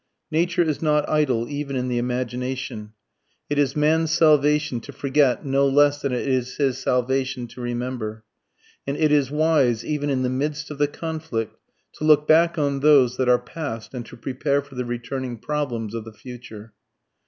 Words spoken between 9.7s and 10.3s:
even in the